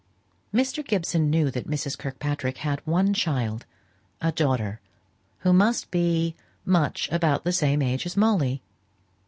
Mr. 0.51 0.83
Gibson 0.83 1.29
knew 1.29 1.51
that 1.51 1.69
Mrs. 1.69 1.95
Kirkpatrick 1.95 2.57
had 2.57 2.81
one 2.87 3.13
child, 3.13 3.67
a 4.19 4.31
daughter, 4.31 4.79
who 5.41 5.53
must 5.53 5.91
be 5.91 6.35
much 6.65 7.07
about 7.11 7.43
the 7.43 7.53
same 7.53 7.83
age 7.83 8.07
as 8.07 8.17
Molly. 8.17 8.63